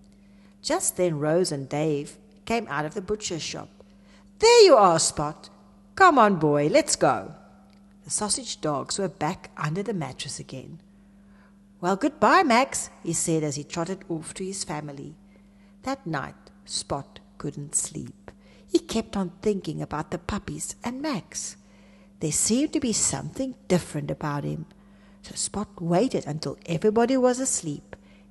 Just 0.61 0.97
then 0.97 1.19
Rose 1.19 1.51
and 1.51 1.69
Dave 1.69 2.17
came 2.45 2.67
out 2.69 2.85
of 2.85 2.93
the 2.93 3.01
butcher's 3.01 3.41
shop. 3.41 3.69
There 4.39 4.63
you 4.63 4.75
are, 4.75 4.99
Spot. 4.99 5.49
Come 5.95 6.19
on, 6.19 6.35
boy, 6.35 6.67
let's 6.67 6.95
go. 6.95 7.33
The 8.03 8.09
sausage 8.09 8.61
dogs 8.61 8.99
were 8.99 9.09
back 9.09 9.51
under 9.57 9.83
the 9.83 9.93
mattress 9.93 10.39
again. 10.39 10.79
Well, 11.81 11.95
goodbye, 11.95 12.43
Max, 12.43 12.89
he 13.03 13.13
said 13.13 13.43
as 13.43 13.55
he 13.55 13.63
trotted 13.63 14.03
off 14.09 14.33
to 14.35 14.45
his 14.45 14.63
family. 14.63 15.15
That 15.83 16.05
night, 16.07 16.35
Spot 16.65 17.19
couldn't 17.37 17.75
sleep. 17.75 18.31
He 18.67 18.79
kept 18.79 19.15
on 19.15 19.31
thinking 19.41 19.81
about 19.81 20.11
the 20.11 20.17
puppies 20.17 20.75
and 20.83 21.01
Max. 21.01 21.55
There 22.19 22.31
seemed 22.31 22.73
to 22.73 22.79
be 22.79 22.93
something 22.93 23.55
different 23.67 24.09
about 24.09 24.43
him. 24.43 24.65
So 25.21 25.35
Spot 25.35 25.69
waited 25.81 26.25
until 26.25 26.57
everybody 26.65 27.15
was 27.15 27.39
asleep. 27.39 27.86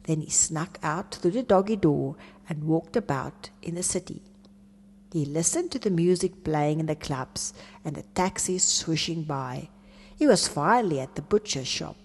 Then 0.06 0.20
he 0.20 0.30
snuck 0.30 0.78
out 0.82 1.14
through 1.14 1.32
the 1.32 1.42
doggy 1.42 1.76
door 1.76 2.16
and 2.48 2.64
walked 2.64 2.96
about 2.96 3.50
in 3.62 3.75
the 3.75 3.82
city. 3.82 4.22
He 5.12 5.25
listened 5.25 5.70
to 5.72 5.78
the 5.78 5.90
music 5.90 6.44
playing 6.44 6.80
in 6.80 6.86
the 6.86 6.94
clubs 6.94 7.52
and 7.84 7.96
the 7.96 8.02
taxis 8.14 8.64
swishing 8.64 9.22
by. 9.22 9.68
He 10.16 10.26
was 10.26 10.48
finally 10.48 11.00
at 11.00 11.14
the 11.14 11.22
butcher's 11.22 11.66
shop. 11.66 11.96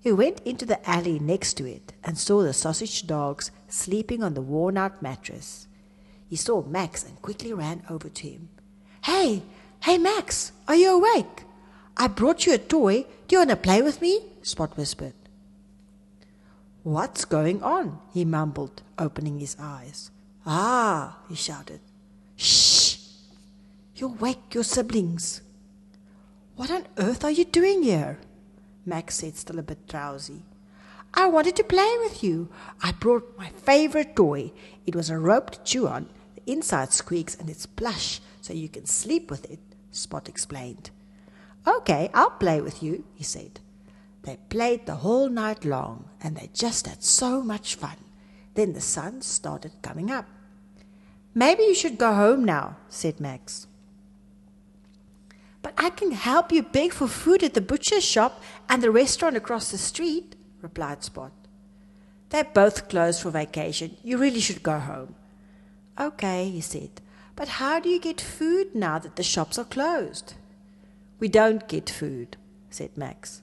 He 0.00 0.12
went 0.12 0.40
into 0.44 0.64
the 0.64 0.88
alley 0.88 1.18
next 1.18 1.54
to 1.54 1.66
it 1.66 1.92
and 2.02 2.16
saw 2.16 2.42
the 2.42 2.52
sausage 2.52 3.06
dogs 3.06 3.50
sleeping 3.68 4.22
on 4.22 4.34
the 4.34 4.40
worn 4.40 4.78
out 4.78 5.02
mattress. 5.02 5.66
He 6.28 6.36
saw 6.36 6.62
Max 6.62 7.04
and 7.04 7.20
quickly 7.20 7.52
ran 7.52 7.82
over 7.90 8.08
to 8.08 8.28
him. 8.28 8.48
Hey, 9.04 9.42
hey, 9.80 9.98
Max, 9.98 10.52
are 10.68 10.76
you 10.76 10.96
awake? 10.96 11.44
I 11.96 12.06
brought 12.08 12.46
you 12.46 12.54
a 12.54 12.58
toy. 12.58 13.04
Do 13.28 13.36
you 13.36 13.38
want 13.40 13.50
to 13.50 13.56
play 13.56 13.82
with 13.82 14.00
me? 14.00 14.20
Spot 14.42 14.74
whispered. 14.76 15.12
What's 16.82 17.24
going 17.24 17.62
on? 17.62 17.98
he 18.12 18.24
mumbled, 18.24 18.82
opening 18.98 19.38
his 19.38 19.56
eyes. 19.60 20.10
Ah, 20.46 21.18
he 21.28 21.34
shouted. 21.34 21.80
Shh! 22.36 22.96
You'll 23.94 24.14
wake 24.14 24.54
your 24.54 24.64
siblings. 24.64 25.42
What 26.56 26.70
on 26.70 26.86
earth 26.96 27.22
are 27.24 27.30
you 27.30 27.44
doing 27.44 27.82
here? 27.82 28.18
Max 28.86 29.16
said, 29.16 29.36
still 29.36 29.58
a 29.58 29.62
bit 29.62 29.86
drowsy. 29.86 30.42
I 31.12 31.26
wanted 31.26 31.56
to 31.56 31.64
play 31.64 31.96
with 32.00 32.22
you. 32.22 32.48
I 32.82 32.92
brought 32.92 33.36
my 33.36 33.50
favorite 33.50 34.16
toy. 34.16 34.52
It 34.86 34.94
was 34.94 35.10
a 35.10 35.18
rope 35.18 35.50
to 35.50 35.62
chew 35.64 35.86
on. 35.86 36.08
The 36.36 36.52
inside 36.52 36.92
squeaks 36.92 37.34
and 37.34 37.50
it's 37.50 37.66
plush, 37.66 38.20
so 38.40 38.54
you 38.54 38.68
can 38.68 38.86
sleep 38.86 39.30
with 39.30 39.50
it, 39.50 39.58
Spot 39.90 40.28
explained. 40.28 40.90
Okay, 41.66 42.10
I'll 42.14 42.30
play 42.30 42.60
with 42.60 42.82
you, 42.82 43.04
he 43.14 43.24
said. 43.24 43.60
They 44.22 44.38
played 44.48 44.86
the 44.86 44.96
whole 44.96 45.28
night 45.28 45.64
long, 45.64 46.08
and 46.20 46.36
they 46.36 46.50
just 46.52 46.86
had 46.86 47.02
so 47.02 47.42
much 47.42 47.74
fun. 47.74 47.96
Then 48.54 48.72
the 48.72 48.80
sun 48.80 49.22
started 49.22 49.72
coming 49.82 50.10
up. 50.10 50.26
Maybe 51.34 51.62
you 51.62 51.74
should 51.74 51.98
go 51.98 52.12
home 52.12 52.44
now, 52.44 52.76
said 52.88 53.20
Max. 53.20 53.66
But 55.62 55.74
I 55.78 55.90
can 55.90 56.12
help 56.12 56.52
you 56.52 56.62
beg 56.62 56.92
for 56.92 57.06
food 57.06 57.42
at 57.42 57.54
the 57.54 57.60
butcher's 57.60 58.04
shop 58.04 58.42
and 58.68 58.82
the 58.82 58.90
restaurant 58.90 59.36
across 59.36 59.70
the 59.70 59.78
street, 59.78 60.34
replied 60.62 61.04
Spot. 61.04 61.32
They're 62.30 62.44
both 62.44 62.88
closed 62.88 63.22
for 63.22 63.30
vacation. 63.30 63.96
You 64.02 64.18
really 64.18 64.40
should 64.40 64.62
go 64.62 64.78
home. 64.78 65.14
Okay, 65.98 66.48
he 66.48 66.60
said. 66.60 67.00
But 67.36 67.48
how 67.48 67.80
do 67.80 67.88
you 67.88 68.00
get 68.00 68.20
food 68.20 68.74
now 68.74 68.98
that 68.98 69.16
the 69.16 69.22
shops 69.22 69.58
are 69.58 69.64
closed? 69.64 70.34
We 71.18 71.28
don't 71.28 71.68
get 71.68 71.90
food, 71.90 72.36
said 72.70 72.96
Max. 72.96 73.42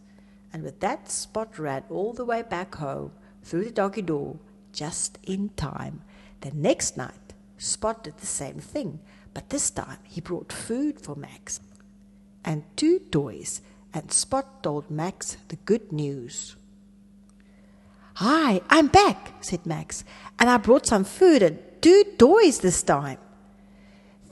And 0.57 0.63
with 0.63 0.79
that, 0.79 1.11
Spot 1.11 1.59
ran 1.59 1.83
all 1.87 2.13
the 2.13 2.25
way 2.25 2.41
back 2.41 2.73
home 2.73 3.11
through 3.43 3.65
the 3.65 3.69
doggy 3.69 4.01
door 4.01 4.39
just 4.73 5.19
in 5.21 5.49
time. 5.49 6.01
The 6.41 6.49
next 6.49 6.97
night, 6.97 7.35
Spot 7.59 8.03
did 8.03 8.17
the 8.17 8.25
same 8.25 8.57
thing, 8.57 8.99
but 9.35 9.51
this 9.51 9.69
time 9.69 9.99
he 10.03 10.19
brought 10.19 10.51
food 10.51 10.99
for 10.99 11.15
Max 11.15 11.59
and 12.43 12.63
two 12.75 12.97
toys, 12.97 13.61
and 13.93 14.11
Spot 14.11 14.63
told 14.63 14.89
Max 14.89 15.37
the 15.49 15.57
good 15.57 15.91
news. 15.91 16.55
Hi, 18.15 18.61
I'm 18.67 18.87
back, 18.87 19.33
said 19.41 19.63
Max, 19.63 20.03
and 20.39 20.49
I 20.49 20.57
brought 20.57 20.87
some 20.87 21.03
food 21.03 21.43
and 21.43 21.59
two 21.83 22.03
toys 22.17 22.61
this 22.61 22.81
time. 22.81 23.19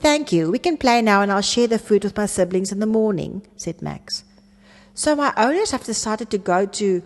Thank 0.00 0.32
you. 0.32 0.50
We 0.50 0.58
can 0.58 0.76
play 0.76 1.02
now, 1.02 1.22
and 1.22 1.30
I'll 1.30 1.40
share 1.40 1.68
the 1.68 1.78
food 1.78 2.02
with 2.02 2.16
my 2.16 2.26
siblings 2.26 2.72
in 2.72 2.80
the 2.80 2.84
morning, 2.86 3.46
said 3.54 3.80
Max. 3.80 4.24
So 4.96 5.14
my 5.14 5.34
owners 5.36 5.72
have 5.72 5.84
decided 5.84 6.30
to 6.30 6.38
go 6.38 6.64
to 6.64 7.02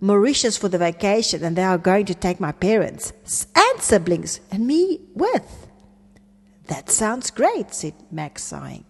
Mauritius 0.00 0.56
for 0.56 0.68
the 0.68 0.78
vacation, 0.78 1.42
and 1.42 1.56
they 1.56 1.64
are 1.64 1.76
going 1.76 2.06
to 2.06 2.14
take 2.14 2.38
my 2.38 2.52
parents 2.52 3.12
and 3.56 3.82
siblings 3.82 4.38
and 4.52 4.68
me 4.68 5.00
with. 5.14 5.66
That 6.68 6.90
sounds 6.90 7.32
great, 7.32 7.74
said 7.74 7.94
Max, 8.12 8.44
sighing. 8.44 8.84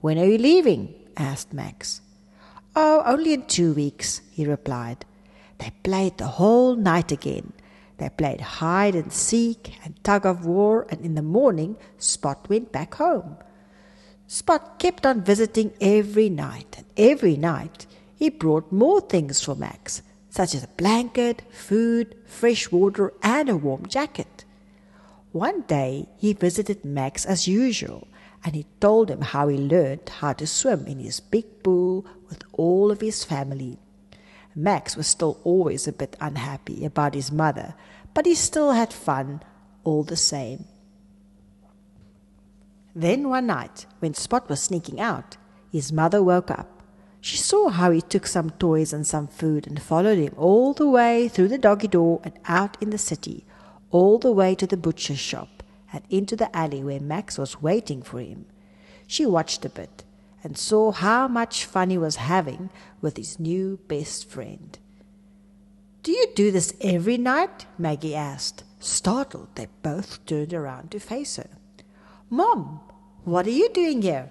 When 0.00 0.18
are 0.18 0.24
you 0.24 0.38
leaving? 0.38 0.94
asked 1.16 1.52
Max. 1.52 2.00
Oh, 2.76 3.02
only 3.04 3.32
in 3.32 3.46
two 3.46 3.72
weeks, 3.74 4.20
he 4.30 4.46
replied. 4.46 5.04
They 5.58 5.72
played 5.82 6.16
the 6.16 6.28
whole 6.38 6.76
night 6.76 7.10
again. 7.10 7.52
They 7.98 8.08
played 8.08 8.40
hide 8.40 8.94
and 8.94 9.12
seek 9.12 9.74
and 9.84 10.02
tug 10.04 10.24
of 10.24 10.46
war, 10.46 10.86
and 10.90 11.04
in 11.04 11.16
the 11.16 11.22
morning 11.22 11.76
Spot 11.98 12.48
went 12.48 12.70
back 12.70 12.94
home. 12.94 13.36
Spot 14.32 14.78
kept 14.78 15.04
on 15.04 15.22
visiting 15.22 15.72
every 15.80 16.28
night, 16.28 16.76
and 16.78 16.86
every 16.96 17.36
night 17.36 17.86
he 18.14 18.30
brought 18.30 18.70
more 18.70 19.00
things 19.00 19.40
for 19.40 19.56
Max, 19.56 20.02
such 20.28 20.54
as 20.54 20.62
a 20.62 20.76
blanket, 20.78 21.42
food, 21.50 22.14
fresh 22.26 22.70
water, 22.70 23.12
and 23.24 23.48
a 23.48 23.56
warm 23.56 23.86
jacket. 23.86 24.44
One 25.32 25.62
day 25.62 26.08
he 26.16 26.32
visited 26.32 26.84
Max 26.84 27.26
as 27.26 27.48
usual, 27.48 28.06
and 28.44 28.54
he 28.54 28.66
told 28.78 29.10
him 29.10 29.20
how 29.20 29.48
he 29.48 29.58
learned 29.58 30.08
how 30.20 30.32
to 30.34 30.46
swim 30.46 30.86
in 30.86 31.00
his 31.00 31.18
big 31.18 31.64
pool 31.64 32.06
with 32.28 32.44
all 32.52 32.92
of 32.92 33.00
his 33.00 33.24
family. 33.24 33.80
Max 34.54 34.96
was 34.96 35.08
still 35.08 35.40
always 35.42 35.88
a 35.88 35.92
bit 35.92 36.16
unhappy 36.20 36.84
about 36.84 37.14
his 37.14 37.32
mother, 37.32 37.74
but 38.14 38.26
he 38.26 38.36
still 38.36 38.70
had 38.70 38.92
fun 38.92 39.42
all 39.82 40.04
the 40.04 40.14
same. 40.14 40.66
Then 42.94 43.28
one 43.28 43.46
night, 43.46 43.86
when 44.00 44.14
Spot 44.14 44.48
was 44.48 44.62
sneaking 44.62 45.00
out, 45.00 45.36
his 45.70 45.92
mother 45.92 46.22
woke 46.22 46.50
up. 46.50 46.82
She 47.20 47.36
saw 47.36 47.68
how 47.68 47.90
he 47.90 48.00
took 48.00 48.26
some 48.26 48.50
toys 48.50 48.92
and 48.92 49.06
some 49.06 49.28
food 49.28 49.66
and 49.66 49.80
followed 49.80 50.18
him 50.18 50.34
all 50.36 50.72
the 50.72 50.88
way 50.88 51.28
through 51.28 51.48
the 51.48 51.58
doggy 51.58 51.88
door 51.88 52.20
and 52.24 52.38
out 52.46 52.76
in 52.82 52.90
the 52.90 52.98
city, 52.98 53.44
all 53.90 54.18
the 54.18 54.32
way 54.32 54.54
to 54.54 54.66
the 54.66 54.76
butcher's 54.76 55.18
shop 55.18 55.62
and 55.92 56.02
into 56.08 56.34
the 56.34 56.54
alley 56.56 56.82
where 56.82 57.00
Max 57.00 57.36
was 57.36 57.62
waiting 57.62 58.02
for 58.02 58.20
him. 58.20 58.46
She 59.06 59.26
watched 59.26 59.64
a 59.64 59.68
bit 59.68 60.04
and 60.42 60.56
saw 60.56 60.92
how 60.92 61.28
much 61.28 61.66
fun 61.66 61.90
he 61.90 61.98
was 61.98 62.16
having 62.16 62.70
with 63.00 63.16
his 63.16 63.38
new 63.38 63.78
best 63.88 64.28
friend. 64.28 64.78
Do 66.02 66.12
you 66.12 66.28
do 66.34 66.50
this 66.50 66.72
every 66.80 67.18
night? 67.18 67.66
Maggie 67.76 68.14
asked. 68.14 68.64
Startled, 68.78 69.48
they 69.54 69.68
both 69.82 70.24
turned 70.24 70.54
around 70.54 70.90
to 70.92 70.98
face 70.98 71.36
her. 71.36 71.59
Mom, 72.30 72.80
what 73.24 73.46
are 73.46 73.50
you 73.50 73.68
doing 73.70 74.02
here? 74.02 74.30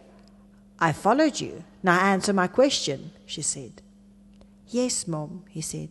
I 0.79 0.94
followed 0.94 1.41
you. 1.41 1.65
Now 1.84 2.00
answer 2.00 2.32
my 2.32 2.48
question, 2.48 3.12
she 3.25 3.41
said. 3.41 3.82
Yes, 4.70 5.06
Mom, 5.06 5.44
he 5.50 5.60
said. 5.60 5.89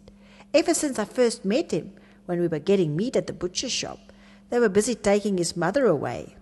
Ever 0.54 0.72
since 0.72 0.98
I 0.98 1.04
first 1.04 1.44
met 1.44 1.70
him, 1.70 1.92
when 2.24 2.40
we 2.40 2.48
were 2.48 2.58
getting 2.58 2.96
meat 2.96 3.14
at 3.14 3.26
the 3.26 3.34
butcher's 3.34 3.72
shop, 3.72 3.98
they 4.48 4.58
were 4.58 4.70
busy 4.70 4.94
taking 4.94 5.36
his 5.36 5.56
mother 5.56 5.84
away. 5.84 6.36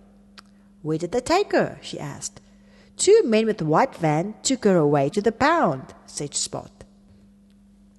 Where 0.82 0.99
did 0.99 1.11
they 1.11 1.20
take 1.20 1.50
her? 1.50 1.78
she 1.82 1.99
asked. 1.99 2.40
Two 2.96 3.23
men 3.25 3.46
with 3.46 3.61
a 3.61 3.64
white 3.64 3.96
van 3.96 4.35
took 4.44 4.64
her 4.64 4.76
away 4.76 5.08
to 5.11 5.20
the 5.20 5.32
pound, 5.32 5.94
said 6.06 6.35
Spot. 6.35 6.70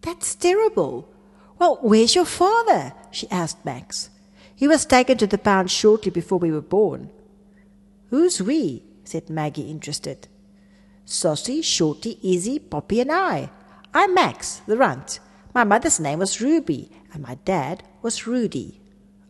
That's 0.02 0.36
terrible. 0.36 1.10
Well, 1.60 1.80
where's 1.82 2.16
your 2.16 2.26
father? 2.26 2.94
she 3.12 3.30
asked 3.30 3.66
Max. 3.66 4.10
He 4.56 4.68
was 4.68 4.86
taken 4.86 5.18
to 5.18 5.28
the 5.28 5.38
pound 5.38 5.70
shortly 5.70 6.12
before 6.12 6.40
we 6.40 6.52
were 6.52 6.62
born. 6.62 7.10
Who's 8.10 8.42
we? 8.42 8.84
said 9.04 9.30
Maggie, 9.30 9.70
interested. 9.70 10.28
Saucy, 11.06 11.62
Shorty, 11.62 12.20
Izzy, 12.24 12.60
Poppy, 12.60 13.02
and 13.02 13.12
I. 13.12 13.50
I'm 13.94 14.14
Max, 14.14 14.62
the 14.68 14.78
runt. 14.78 15.20
My 15.54 15.64
mother's 15.64 16.00
name 16.00 16.20
was 16.20 16.42
Ruby, 16.42 16.92
and 17.14 17.24
my 17.24 17.36
dad 17.46 17.84
was 18.02 18.28
Rudy. 18.28 18.82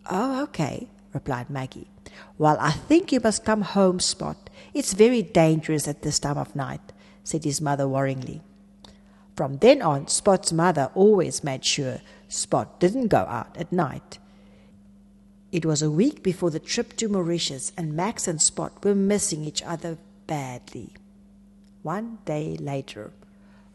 Oh, 0.09 0.43
okay, 0.43 0.89
replied 1.13 1.49
Maggie. 1.49 1.89
Well, 2.37 2.57
I 2.59 2.71
think 2.71 3.11
you 3.11 3.19
must 3.19 3.45
come 3.45 3.61
home, 3.61 3.99
Spot. 3.99 4.49
It's 4.73 4.93
very 4.93 5.21
dangerous 5.21 5.87
at 5.87 6.01
this 6.01 6.19
time 6.19 6.37
of 6.37 6.55
night, 6.55 6.93
said 7.23 7.43
his 7.43 7.61
mother 7.61 7.85
worryingly. 7.85 8.41
From 9.35 9.57
then 9.57 9.81
on, 9.81 10.07
Spot's 10.07 10.51
mother 10.51 10.91
always 10.95 11.43
made 11.43 11.63
sure 11.63 12.01
Spot 12.27 12.79
didn't 12.79 13.07
go 13.07 13.19
out 13.19 13.55
at 13.57 13.71
night. 13.71 14.19
It 15.49 15.65
was 15.65 15.81
a 15.81 15.89
week 15.89 16.23
before 16.23 16.49
the 16.49 16.59
trip 16.59 16.97
to 16.97 17.07
Mauritius, 17.07 17.71
and 17.77 17.93
Max 17.93 18.27
and 18.27 18.41
Spot 18.41 18.83
were 18.83 18.93
missing 18.93 19.45
each 19.45 19.61
other 19.61 19.97
badly. 20.27 20.93
One 21.83 22.17
day 22.25 22.57
later, 22.57 23.11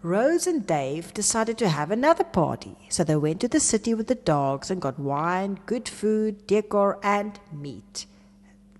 Rose 0.03 0.47
and 0.47 0.67
Dave 0.67 1.15
decided 1.15 1.57
to 1.59 1.71
have 1.71 1.91
another 1.91 2.25
party, 2.25 2.77
so 2.91 3.05
they 3.05 3.17
went 3.17 3.41
to 3.41 3.49
the 3.49 3.61
city 3.61 3.95
with 3.95 4.09
the 4.09 4.15
dogs 4.15 4.71
and 4.71 4.83
got 4.83 4.99
wine, 4.99 5.61
good 5.65 5.89
food, 5.89 6.47
decor, 6.47 6.99
and 7.03 7.41
meat. 7.51 8.05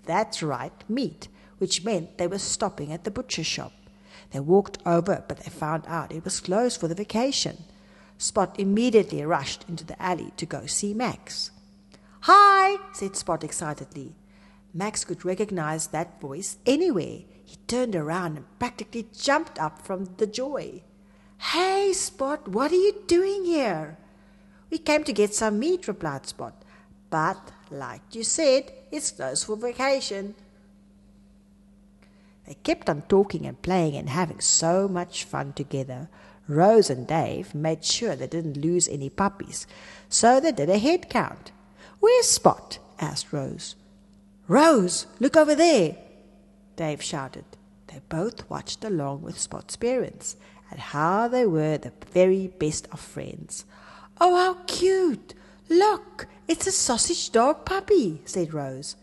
That's 0.05 0.43
right, 0.43 0.73
meat, 0.87 1.29
which 1.57 1.85
meant 1.85 2.19
they 2.19 2.27
were 2.27 2.39
stopping 2.39 2.93
at 2.93 3.05
the 3.05 3.11
butcher 3.11 3.45
shop. 3.45 3.73
They 4.33 4.41
walked 4.41 4.79
over, 4.85 5.25
but 5.29 5.39
they 5.39 5.51
found 5.51 5.85
out 5.87 6.13
it 6.13 6.25
was 6.25 6.41
closed 6.41 6.79
for 6.79 6.89
the 6.89 6.95
vacation. 6.95 7.65
Spot 8.19 8.55
immediately 8.59 9.25
rushed 9.25 9.65
into 9.67 9.85
the 9.85 10.01
alley 10.03 10.33
to 10.37 10.45
go 10.45 10.67
see 10.67 10.93
Max. 10.93 11.53
Hi, 12.27 12.77
said 12.93 13.17
Spot 13.17 13.43
excitedly. 13.43 14.15
Max 14.73 15.05
could 15.05 15.25
recognize 15.25 15.89
that 15.89 16.21
voice 16.21 16.57
anywhere. 16.65 17.23
He 17.45 17.57
turned 17.67 17.97
around 17.97 18.37
and 18.37 18.59
practically 18.61 19.09
jumped 19.13 19.59
up 19.59 19.85
from 19.85 20.05
the 20.19 20.29
joy. 20.29 20.83
Hey, 21.39 21.93
Spot, 21.93 22.47
what 22.47 22.71
are 22.71 22.77
you 22.77 23.03
doing 23.09 23.45
here? 23.45 23.99
We 24.71 24.79
came 24.79 25.03
to 25.03 25.13
get 25.13 25.35
some 25.35 25.59
meat, 25.59 25.89
replied 25.89 26.27
Spot. 26.27 26.55
But, 27.11 27.51
like 27.73 28.15
you 28.15 28.23
said, 28.23 28.73
it's 28.93 29.11
closed 29.11 29.45
for 29.45 29.57
vacation. 29.57 30.37
They 32.47 32.55
kept 32.55 32.89
on 32.89 33.03
talking 33.03 33.47
and 33.47 33.61
playing 33.61 33.97
and 33.97 34.09
having 34.09 34.39
so 34.39 34.87
much 34.87 35.25
fun 35.25 35.55
together. 35.55 36.09
Rose 36.47 36.89
and 36.89 37.05
Dave 37.05 37.53
made 37.53 37.85
sure 37.85 38.15
they 38.15 38.29
didn't 38.29 38.63
lose 38.63 38.87
any 38.87 39.11
puppies, 39.11 39.67
so 40.09 40.39
they 40.39 40.53
did 40.53 40.71
a 40.71 40.79
head 40.79 41.11
count. 41.11 41.51
Where's 42.03 42.27
Spot? 42.27 42.81
asked 42.99 43.33
Rose. 43.33 43.77
Rose, 44.49 45.07
look 45.21 45.37
over 45.37 45.55
there, 45.55 45.97
Dave 46.75 47.01
shouted. 47.01 47.45
They 47.87 48.01
both 48.09 48.51
watched 48.51 48.85
along 48.85 49.23
with 49.23 49.39
Spot's 49.39 49.77
parents, 49.77 50.35
and 50.69 50.81
how 50.81 51.29
they 51.29 51.47
were 51.47 51.79
the 51.79 51.93
very 52.11 52.49
best 52.49 52.89
of 52.91 52.99
friends. 52.99 53.65
Oh, 54.21 54.35
how 54.35 54.65
cute! 54.67 55.35
Look, 55.69 56.27
it's 56.49 56.67
a 56.67 56.73
sausage 56.73 57.31
dog 57.31 57.65
puppy, 57.65 58.21
said 58.25 58.53
Rose. 58.53 58.97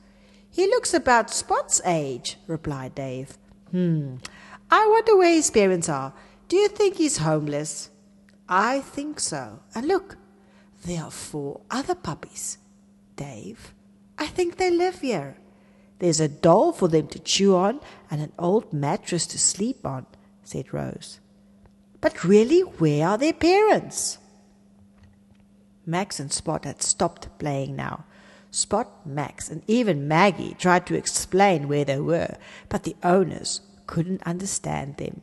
He 0.52 0.68
looks 0.68 0.94
about 0.94 1.30
Spot's 1.30 1.80
age, 1.86 2.36
replied 2.48 2.96
Dave. 2.96 3.38
Hmm, 3.72 4.16
I 4.70 4.86
wonder 4.90 5.16
where 5.16 5.34
his 5.34 5.50
parents 5.50 5.88
are. 5.88 6.12
Do 6.50 6.58
you 6.58 6.68
think 6.68 6.98
he's 6.98 7.20
homeless? 7.20 7.92
I 8.50 8.82
think 8.82 9.22
so. 9.22 9.62
And 9.74 9.88
look, 9.88 10.18
there 10.84 11.04
are 11.04 11.12
four 11.12 11.62
other 11.72 11.96
puppies. 11.96 12.58
Dave. 13.20 13.74
I 14.18 14.28
think 14.28 14.56
they 14.56 14.72
live 14.72 15.02
here. 15.02 15.36
There's 16.00 16.22
a 16.22 16.30
doll 16.30 16.72
for 16.72 16.88
them 16.88 17.08
to 17.10 17.20
chew 17.20 17.54
on 17.54 17.82
and 18.10 18.22
an 18.22 18.32
old 18.40 18.72
mattress 18.72 19.28
to 19.28 19.38
sleep 19.38 19.86
on, 19.86 20.06
said 20.42 20.74
Rose. 20.74 21.20
But 22.00 22.24
really, 22.24 22.62
where 22.62 23.10
are 23.10 23.18
their 23.18 23.34
parents? 23.34 24.20
Max 25.86 26.18
and 26.18 26.32
Spot 26.32 26.64
had 26.64 26.82
stopped 26.82 27.28
playing 27.40 27.76
now. 27.76 28.06
Spot, 28.52 29.06
Max, 29.06 29.50
and 29.50 29.64
even 29.68 30.08
Maggie 30.08 30.56
tried 30.58 30.88
to 30.88 30.96
explain 30.96 31.68
where 31.68 31.84
they 31.84 32.00
were, 32.00 32.38
but 32.70 32.84
the 32.84 32.96
owners 33.04 33.60
couldn't 33.86 34.24
understand 34.24 34.96
them. 34.96 35.22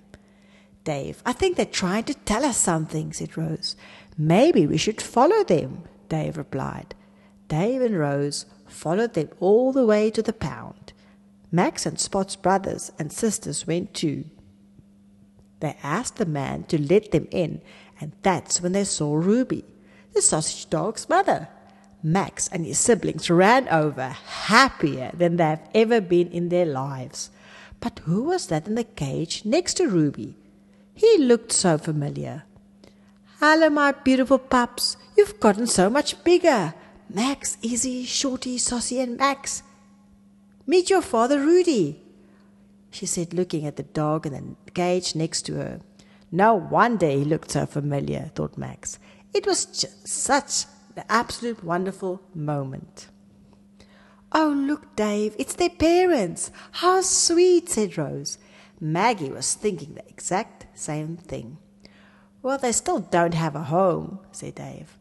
Dave, 0.85 1.23
I 1.25 1.33
think 1.33 1.57
they're 1.57 1.65
trying 1.65 2.05
to 2.05 2.15
tell 2.15 2.45
us 2.45 2.59
something, 2.59 3.15
said 3.15 3.39
Rose. 3.39 3.75
Maybe 4.19 4.67
we 4.67 4.77
should 4.77 5.01
follow 5.01 5.43
them, 5.45 5.85
Dave 6.11 6.37
replied. 6.37 6.95
Dave 7.49 7.81
and 7.83 7.99
Rose 7.99 8.47
followed 8.67 9.15
them 9.15 9.29
all 9.41 9.73
the 9.73 9.87
way 9.87 10.11
to 10.11 10.23
the 10.23 10.33
pound. 10.33 10.93
Max 11.53 11.87
and 11.87 11.99
Spot's 11.99 12.37
brothers 12.37 12.93
and 12.99 13.13
sisters 13.13 13.67
went 13.67 13.95
too. 13.95 14.25
They 15.61 15.77
asked 15.83 16.17
the 16.17 16.27
man 16.27 16.65
to 16.65 16.81
let 16.81 17.13
them 17.13 17.29
in, 17.31 17.63
and 18.01 18.13
that's 18.23 18.61
when 18.61 18.73
they 18.73 18.85
saw 18.85 19.15
Ruby, 19.15 19.65
the 20.13 20.21
sausage 20.21 20.69
dog's 20.69 21.09
mother. 21.09 21.49
Max 22.03 22.49
and 22.49 22.67
his 22.67 22.79
siblings 22.79 23.31
ran 23.31 23.69
over, 23.69 24.09
happier 24.09 25.11
than 25.15 25.37
they've 25.37 25.59
ever 25.75 26.01
been 26.01 26.29
in 26.29 26.51
their 26.51 26.67
lives. 26.67 27.31
But 27.81 28.01
who 28.01 28.25
was 28.25 28.49
that 28.49 28.67
in 28.67 28.75
the 28.75 28.85
cage 28.85 29.45
next 29.45 29.75
to 29.75 29.89
Ruby? 29.89 30.37
He 30.95 31.19
looked 31.19 31.53
so 31.53 31.79
familiar. 31.79 32.45
Hello, 33.41 33.69
my 33.69 33.93
beautiful 33.93 34.39
pups. 34.39 34.97
You've 35.17 35.41
gotten 35.41 35.67
so 35.67 35.91
much 35.91 36.23
bigger. 36.25 36.75
Max, 37.09 37.57
Izzy, 37.63 38.05
Shorty, 38.05 38.59
Saucy, 38.59 39.01
and 39.01 39.17
Max. 39.17 39.63
Meet 40.67 40.91
your 40.91 41.03
father, 41.03 41.39
Rudy, 41.41 42.01
she 42.91 43.07
said, 43.07 43.35
looking 43.35 43.67
at 43.67 43.77
the 43.77 43.83
dog 43.83 44.27
in 44.27 44.57
the 44.65 44.71
cage 44.71 45.15
next 45.15 45.43
to 45.43 45.55
her. 45.55 45.81
No 46.33 46.55
wonder 46.55 47.09
he 47.09 47.25
looked 47.25 47.51
so 47.53 47.67
familiar, 47.67 48.31
thought 48.35 48.59
Max. 48.59 48.99
It 49.33 49.47
was 49.47 49.67
just 49.67 50.09
such 50.09 50.65
an 50.97 51.05
absolute 51.09 51.63
wonderful 51.63 52.23
moment. 52.35 53.09
Oh, 54.33 54.49
look, 54.49 54.97
Dave, 54.97 55.37
it's 55.39 55.55
their 55.55 55.71
parents. 55.71 56.51
How 56.73 57.01
sweet, 57.03 57.69
said 57.69 57.97
Rose. 57.97 58.39
Maggie 58.81 59.31
was 59.31 59.55
thinking 59.55 59.95
the 59.95 60.09
exact 60.09 60.67
same 60.75 61.17
thing. 61.17 61.59
Well, 62.43 62.59
they 62.59 62.73
still 62.73 63.01
don't 63.01 63.35
have 63.35 63.55
a 63.55 63.65
home, 63.65 64.21
said 64.33 64.57
Dave. 64.57 64.99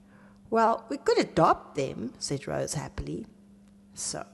Well, 0.56 0.86
we 0.88 0.96
could 0.96 1.20
adopt 1.20 1.76
them, 1.76 2.13
said 2.18 2.48
Rose 2.48 2.76
happily. 2.76 3.26
So 3.94 4.26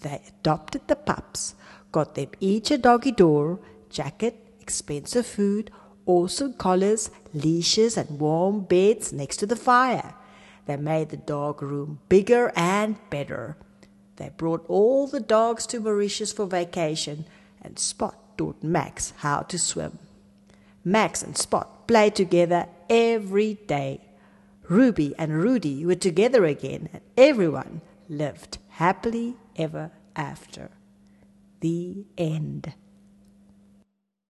they 0.00 0.20
adopted 0.28 0.86
the 0.86 0.94
pups, 0.94 1.54
got 1.90 2.16
them 2.16 2.32
each 2.38 2.70
a 2.70 2.76
doggy 2.76 3.12
door, 3.12 3.60
jacket, 3.88 4.36
expensive 4.60 5.24
food, 5.24 5.70
awesome 6.04 6.52
collars, 6.52 7.10
leashes, 7.32 7.96
and 7.96 8.20
warm 8.20 8.60
beds 8.64 9.10
next 9.10 9.38
to 9.38 9.46
the 9.46 9.56
fire. 9.56 10.12
They 10.66 10.76
made 10.76 11.08
the 11.08 11.16
dog 11.16 11.62
room 11.62 12.00
bigger 12.10 12.52
and 12.54 12.96
better. 13.08 13.56
They 14.16 14.28
brought 14.36 14.66
all 14.68 15.06
the 15.06 15.18
dogs 15.18 15.66
to 15.68 15.80
Mauritius 15.80 16.30
for 16.30 16.44
vacation, 16.44 17.24
and 17.62 17.78
Spot 17.78 18.36
taught 18.36 18.62
Max 18.62 19.14
how 19.16 19.40
to 19.48 19.58
swim. 19.58 19.98
Max 20.84 21.22
and 21.22 21.38
Spot 21.38 21.88
played 21.88 22.14
together 22.14 22.66
every 22.90 23.54
day. 23.54 24.09
Ruby 24.70 25.16
and 25.18 25.42
Rudy 25.42 25.84
were 25.84 25.96
together 25.96 26.44
again, 26.44 26.88
and 26.92 27.02
everyone 27.16 27.80
lived 28.08 28.58
happily 28.68 29.34
ever 29.56 29.90
after. 30.14 30.70
The 31.58 32.04
end. 32.16 32.72